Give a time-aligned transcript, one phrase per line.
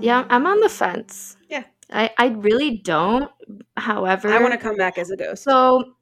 [0.00, 1.36] Yeah, I'm on the fence.
[1.48, 1.64] Yeah.
[1.90, 3.30] I, I really don't.
[3.76, 5.42] However, I want to come back as a ghost.
[5.42, 5.94] So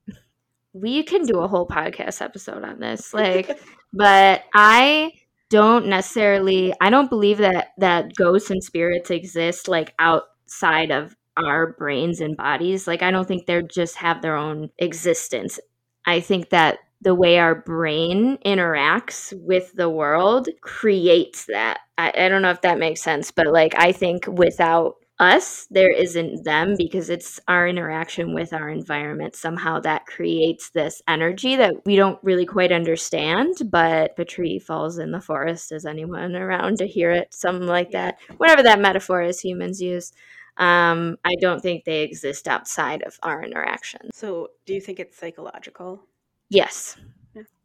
[0.73, 3.13] we can do a whole podcast episode on this.
[3.15, 3.59] Like,
[3.93, 5.13] but I
[5.49, 11.73] don't necessarily I don't believe that that ghosts and spirits exist like outside of our
[11.73, 12.87] brains and bodies.
[12.87, 15.59] Like I don't think they're just have their own existence.
[16.05, 21.81] I think that the way our brain interacts with the world creates that.
[21.99, 25.91] I, I don't know if that makes sense, but like I think without us, there
[25.91, 31.75] isn't them because it's our interaction with our environment somehow that creates this energy that
[31.87, 33.57] we don't really quite understand.
[33.71, 37.33] But if a tree falls in the forest, is anyone around to hear it?
[37.33, 38.19] Something like that.
[38.37, 40.13] Whatever that metaphor is humans use.
[40.59, 44.11] Um, I don't think they exist outside of our interaction.
[44.15, 46.03] So, do you think it's psychological?
[46.49, 46.97] Yes.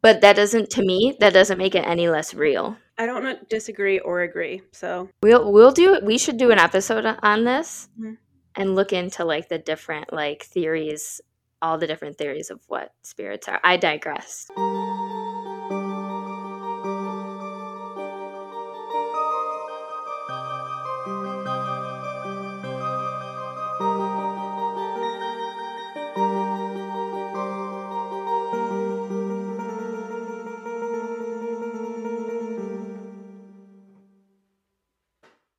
[0.02, 2.76] But that doesn't to me, that doesn't make it any less real.
[2.98, 4.62] I don't disagree or agree.
[4.72, 8.16] So We'll we'll do we should do an episode on this Mhm.
[8.56, 11.20] and look into like the different like theories,
[11.62, 13.60] all the different theories of what spirits are.
[13.64, 14.48] I digress.